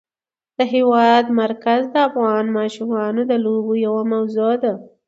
د 0.57 0.59
هېواد 0.73 1.25
مرکز 1.41 1.81
د 1.93 1.95
افغان 2.07 2.45
ماشومانو 2.57 3.21
د 3.31 3.33
لوبو 3.45 3.73
یوه 3.85 4.03
موضوع 4.13 4.53
ده. 4.63 4.73